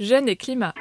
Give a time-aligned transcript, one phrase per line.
[0.00, 0.74] Jeunes et climat.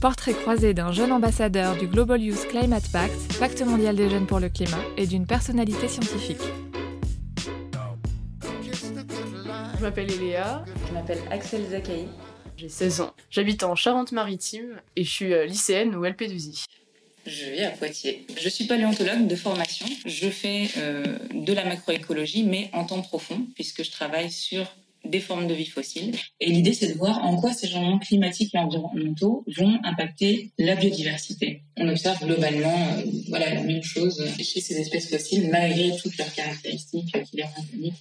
[0.00, 4.40] Portrait croisé d'un jeune ambassadeur du Global Youth Climate Pact, pacte mondial des jeunes pour
[4.40, 6.42] le climat, et d'une personnalité scientifique.
[9.76, 10.64] Je m'appelle Eléa.
[10.88, 12.08] Je m'appelle Axel Zakaï.
[12.56, 13.14] J'ai 16 ans.
[13.30, 16.64] J'habite en Charente-Maritime et je suis euh, lycéenne ou LP2I.
[17.26, 18.26] Je vis à Poitiers.
[18.40, 19.86] Je suis paléontologue de formation.
[20.04, 24.66] Je fais euh, de la macroécologie, mais en temps profond, puisque je travaille sur
[25.04, 26.14] des formes de vie fossiles.
[26.40, 30.74] Et l'idée, c'est de voir en quoi ces changements climatiques et environnementaux vont impacter la
[30.76, 31.62] biodiversité.
[31.76, 36.32] On observe globalement euh, voilà, la même chose chez ces espèces fossiles, malgré toutes leurs
[36.32, 37.94] caractéristiques qui les rendent uniques,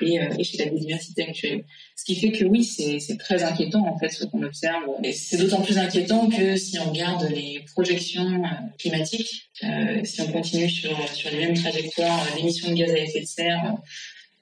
[0.00, 1.64] et, euh, et, chez la biodiversité actuelle.
[1.96, 4.84] Ce qui fait que oui, c'est très inquiétant en fait ce qu'on observe.
[5.02, 8.48] Et c'est d'autant plus inquiétant que si on regarde les projections euh,
[8.78, 13.20] climatiques, euh, si on continue sur, sur les mêmes trajectoires d'émissions de gaz à effet
[13.20, 13.76] de serre,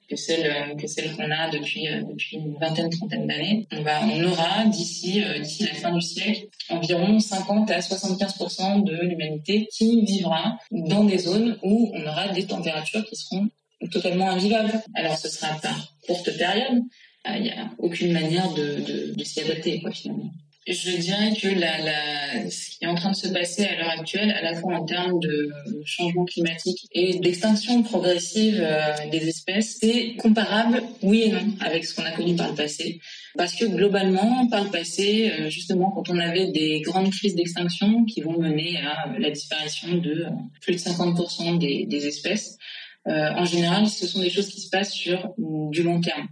[0.09, 3.67] que celle euh, que celle qu'on a depuis euh, depuis une vingtaine trentaine d'années.
[3.71, 9.67] On aura d'ici euh, d'ici la fin du siècle environ 50 à 75% de l'humanité
[9.71, 13.49] qui vivra dans des zones où on aura des températures qui seront
[13.91, 14.81] totalement invivables.
[14.93, 16.81] Alors ce sera par courte période.
[17.25, 20.31] Il n'y a aucune manière de, de, de s'y adapter quoi finalement.
[20.65, 23.89] Je dirais que la, la, ce qui est en train de se passer à l'heure
[23.89, 25.51] actuelle, à la fois en termes de
[25.83, 31.93] changement climatique et d'extinction progressive euh, des espèces, c'est comparable, oui et non, avec ce
[31.93, 33.01] qu'on a connu par le passé.
[33.35, 38.05] Parce que globalement, par le passé, euh, justement, quand on avait des grandes crises d'extinction
[38.05, 40.29] qui vont mener à la disparition de euh,
[40.61, 42.57] plus de 50% des, des espèces,
[43.07, 46.27] euh, en général, ce sont des choses qui se passent sur du long terme.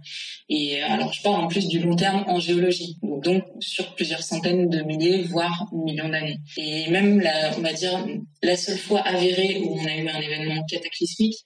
[0.48, 4.68] Et alors, je parle en plus du long terme en géologie, donc sur plusieurs centaines
[4.68, 6.38] de milliers, voire millions d'années.
[6.56, 8.06] Et même, la, on va dire,
[8.42, 11.36] la seule fois avérée où on a eu un événement cataclysmique,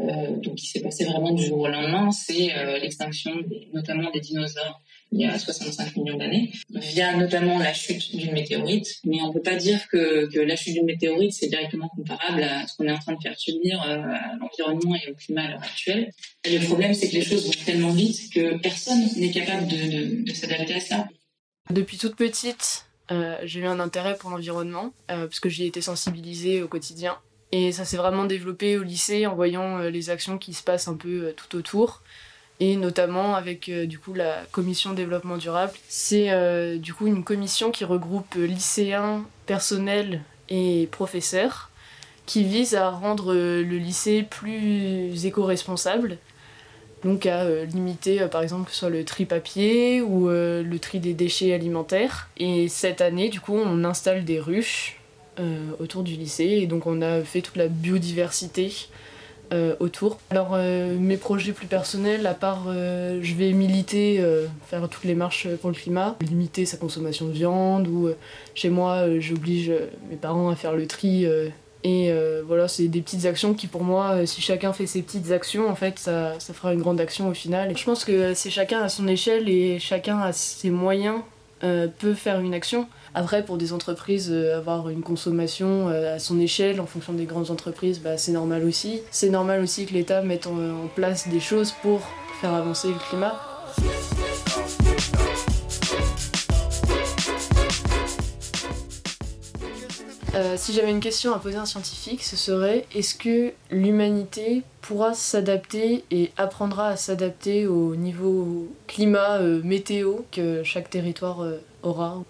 [0.00, 3.32] euh, donc qui s'est passé vraiment du jour au lendemain, c'est euh, l'extinction
[3.72, 4.80] notamment des dinosaures
[5.12, 9.00] il y a 65 millions d'années, via notamment la chute d'une météorite.
[9.04, 12.66] Mais on ne peut pas dire que, la chute d'une météorite, c'est directement comparable à
[12.66, 15.50] ce qu'on est en train de faire subir euh, à l'environnement et au climat à
[15.50, 16.10] l'heure actuelle.
[16.44, 20.74] Le problème, c'est que les choses vont tellement vite que personne n'est capable de, s'adapter
[20.74, 21.08] à ça.
[21.70, 25.66] Depuis toute petite, euh, j'ai eu un intérêt pour l'environnement, euh, parce que j'y ai
[25.66, 27.18] été sensibilisée au quotidien.
[27.52, 30.88] Et ça s'est vraiment développé au lycée en voyant euh, les actions qui se passent
[30.88, 32.02] un peu tout autour
[32.62, 35.72] et notamment avec euh, du coup la commission développement durable.
[35.88, 41.70] C'est euh, du coup une commission qui regroupe lycéens, personnels et professeurs
[42.24, 46.18] qui vise à rendre euh, le lycée plus éco-responsable.
[47.02, 51.14] Donc à limiter par exemple que ce soit le tri papier ou le tri des
[51.14, 52.28] déchets alimentaires.
[52.36, 55.00] Et cette année du coup on installe des ruches
[55.80, 58.72] autour du lycée et donc on a fait toute la biodiversité
[59.52, 60.18] euh, autour.
[60.30, 64.24] Alors euh, mes projets plus personnels, à part euh, je vais militer,
[64.66, 68.10] faire toutes les marches pour le climat, limiter sa consommation de viande ou
[68.54, 69.70] chez moi j'oblige
[70.10, 71.26] mes parents à faire le tri
[71.84, 72.12] et
[72.46, 75.74] voilà c'est des petites actions qui pour moi si chacun fait ses petites actions en
[75.74, 77.76] fait ça, ça fera une grande action au final.
[77.76, 81.20] Je pense que c'est chacun à son échelle et chacun à ses moyens
[81.98, 82.88] peut faire une action.
[83.14, 87.26] Après, pour des entreprises, euh, avoir une consommation euh, à son échelle en fonction des
[87.26, 89.02] grandes entreprises, bah, c'est normal aussi.
[89.10, 92.00] C'est normal aussi que l'État mette en, place des choses pour
[92.40, 93.34] faire avancer le climat.
[100.34, 104.62] Euh, si j'avais une question à poser à un scientifique, ce serait est-ce que l'humanité
[104.80, 111.58] pourra s'adapter et apprendra à s'adapter au niveau climat, euh, météo que chaque territoire euh,
[111.82, 112.24] aura?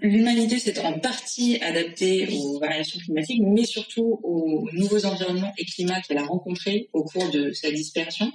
[0.00, 6.00] L'humanité s'est en partie adaptée aux variations climatiques, mais surtout aux nouveaux environnements et climats
[6.00, 8.32] qu'elle a rencontrés au cours de sa dispersion,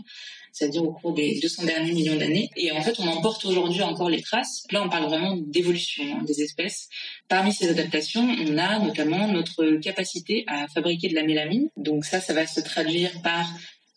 [0.53, 2.50] c'est-à-dire au cours des 200 derniers millions d'années.
[2.56, 4.64] Et en fait, on en porte aujourd'hui encore les traces.
[4.72, 6.90] Là, on parle vraiment d'évolution hein, des espèces.
[7.28, 11.69] Parmi ces adaptations, on a notamment notre capacité à fabriquer de la mélamine.
[11.75, 13.50] Donc ça, ça va se traduire par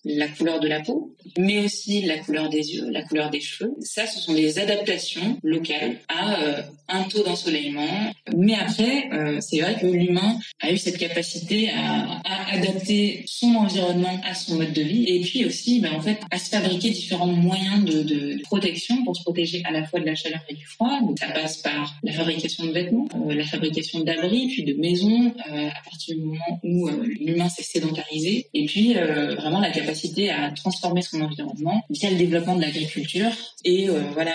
[0.07, 3.75] la couleur de la peau, mais aussi la couleur des yeux, la couleur des cheveux.
[3.81, 8.13] Ça, ce sont des adaptations locales à euh, un taux d'ensoleillement.
[8.37, 12.23] Mais après, euh, c'est vrai que l'humain a eu cette capacité à,
[12.53, 16.39] adapter son environnement à son mode de vie et puis aussi, ben, en fait, à
[16.39, 20.41] se fabriquer différents moyens de, protection pour se protéger à la fois de la chaleur
[20.49, 21.01] et du froid.
[21.19, 25.83] Ça passe par la fabrication de vêtements, euh, la fabrication d'abris, puis de maisons, à
[25.85, 29.96] partir du moment où l'humain s'est sédentarisé, et puis vraiment la capacité
[30.31, 33.31] à transformer son environnement via le développement de l'agriculture
[33.65, 34.35] et euh, voilà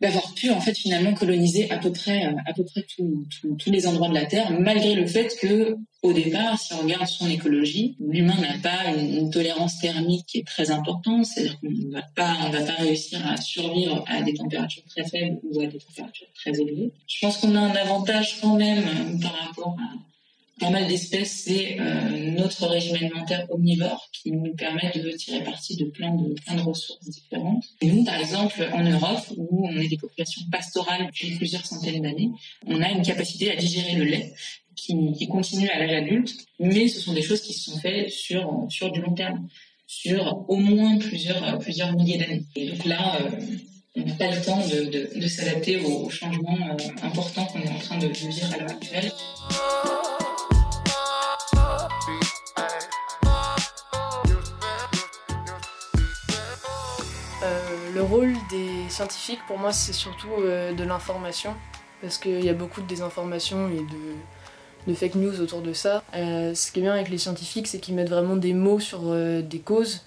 [0.00, 4.08] d'avoir pu en fait finalement coloniser à peu près à peu près tous les endroits
[4.08, 8.38] de la Terre, malgré le fait que au départ, si on regarde son écologie, l'humain
[8.38, 12.50] n'a pas une, tolérance thermique qui est très importante, c'est-à-dire qu'on ne va pas on
[12.50, 16.50] va pas réussir à survivre à des températures très faibles ou à des températures très
[16.50, 16.92] élevées.
[17.06, 20.13] Je pense qu'on a un avantage quand même par rapport à
[20.60, 25.76] pas mal d'espèces, c'est euh, notre régime alimentaire omnivore qui nous permet de tirer parti
[25.76, 27.64] de plein de, plein de ressources différentes.
[27.82, 32.30] Nous, par exemple, en Europe, où on est des populations pastorales depuis plusieurs centaines d'années,
[32.66, 34.32] on a une capacité à digérer le lait
[34.76, 38.66] qui, continue à l'âge adulte, mais ce sont des choses qui se sont faites sur,
[38.68, 39.48] sur du long terme,
[39.86, 42.44] sur au moins plusieurs, plusieurs milliers d'années.
[42.56, 43.30] Et donc là, euh,
[43.96, 47.70] on n'a pas le temps de, de, de s'adapter aux, changements euh, importants qu'on est
[47.70, 49.12] en train de vivre à l'heure actuelle.
[58.94, 61.54] Des scientifiques, pour moi, c'est surtout euh, de l'information,
[62.00, 63.84] parce qu'il y a beaucoup de désinformation et
[64.86, 66.04] de, fake news autour de ça.
[66.14, 69.00] Euh, ce qui est bien avec les scientifiques, c'est qu'ils mettent vraiment des mots sur
[69.06, 70.02] euh, des causes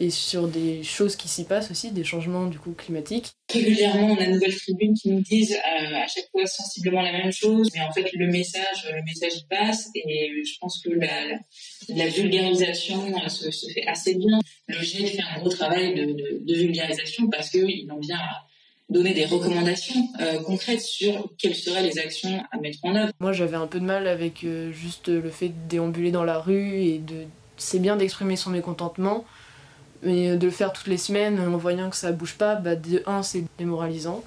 [0.00, 3.32] et sur des choses qui s'y passent aussi, des changements du coup climatiques.
[3.52, 7.32] Régulièrement, on a de nouvelles tribunes qui nous disent à chaque fois sensiblement la même
[7.32, 11.38] chose, mais en fait le message, le message y passe et je pense que la,
[11.90, 14.40] la vulgarisation se, se, fait assez bien.
[14.68, 18.46] Le GIEC fait un gros travail de, de, de vulgarisation parce qu'il en vient à
[18.88, 23.12] donner des recommandations euh, concrètes sur quelles seraient les actions à mettre en œuvre.
[23.20, 26.38] Moi, j'avais un peu de mal avec euh, juste le fait de déambuler dans la
[26.38, 27.26] rue et de
[27.56, 29.24] c'est bien d'exprimer son mécontentement,
[30.02, 33.02] mais de le faire toutes les semaines en voyant que ça bouge pas, bah, de
[33.06, 34.24] un, c'est démoralisant.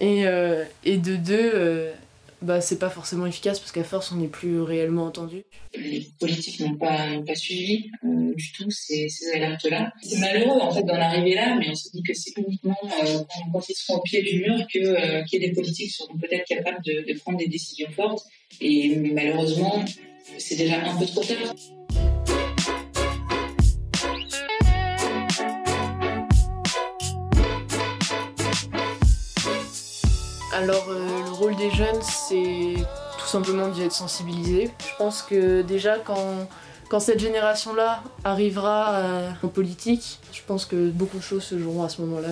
[0.00, 1.94] Et, euh, et de deux,
[2.42, 5.44] bah, c'est pas forcément efficace parce qu'à force, on n'est plus réellement entendu.
[5.74, 9.92] Les politiques n'ont pas, suivi euh, du tout ces, alertes-là.
[10.02, 13.18] C'est malheureux en fait d'en arriver là, mais on se dit que c'est uniquement euh,
[13.52, 16.82] quand, ils seront au pied du mur que euh, que des politiques seront peut-être capables
[16.84, 18.24] de prendre des décisions fortes.
[18.60, 19.84] Et malheureusement,
[20.38, 21.54] c'est déjà un peu trop tard.
[30.56, 32.76] Alors euh, le rôle des jeunes, c'est
[33.18, 34.70] tout simplement d'y être sensibilisé.
[34.78, 36.48] Je pense que déjà quand,
[36.88, 41.82] quand cette génération-là arrivera euh, en politique, je pense que beaucoup de choses se joueront
[41.82, 42.30] à ce moment-là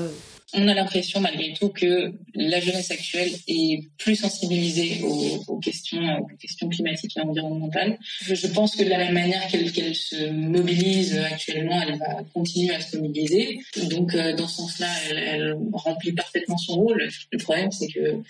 [0.54, 6.36] on a l'impression malgré tout que la jeunesse actuelle est plus sensibilisée aux, questions, aux
[6.36, 7.98] questions climatiques et environnementales.
[8.22, 12.80] Je, pense que de la même manière qu'elle se mobilise actuellement, elle va continuer à
[12.80, 13.60] se mobiliser.
[13.90, 17.08] Donc euh, dans ce sens-là, elle, remplit parfaitement son rôle.
[17.32, 18.22] Le problème, c'est que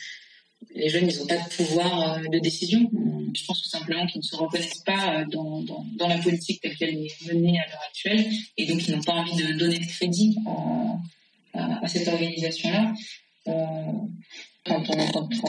[0.74, 2.90] les jeunes, ils n'ont pas de pouvoir euh, de décision.
[3.34, 6.74] Je pense tout simplement qu'ils ne se reconnaissent pas euh, dans, dans, la politique telle
[6.76, 8.24] qu'elle est menée à l'heure actuelle,
[8.56, 10.36] et donc ils n'ont pas envie de donner de crédit
[11.84, 12.92] à, cette organisation-là.
[13.48, 13.52] Euh,
[14.66, 14.82] quand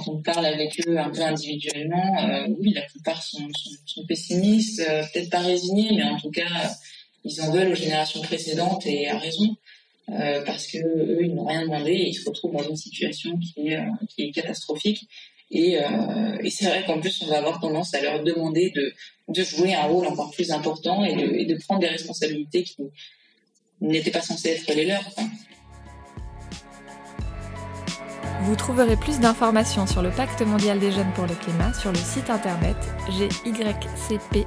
[0.07, 3.47] on, parle avec eux un peu individuellement, euh, oui, la plupart sont,
[4.07, 6.75] pessimistes, euh, peut-être pas résignés, mais en tout cas,
[7.23, 9.55] ils en veulent aux générations précédentes et à raison,
[10.45, 13.69] parce que eux, ils n'ont rien demandé et ils se retrouvent dans une situation qui
[13.69, 15.07] est, catastrophique.
[15.49, 15.79] Et,
[16.49, 20.05] c'est vrai qu'en plus, on va avoir tendance à leur demander de, jouer un rôle
[20.05, 22.83] encore plus important et de prendre des responsabilités qui
[23.81, 25.09] n'étaient pas censées être les leurs.
[28.45, 31.97] Vous trouverez plus d'informations sur le Pacte mondial des jeunes pour le climat sur le
[31.97, 32.77] site internet
[33.09, 34.45] gycp.eu.